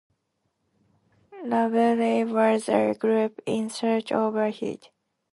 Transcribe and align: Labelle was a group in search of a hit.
Labelle 1.43 2.25
was 2.33 2.67
a 2.69 2.95
group 2.95 3.39
in 3.45 3.69
search 3.69 4.11
of 4.11 4.35
a 4.35 4.49
hit. 4.49 4.89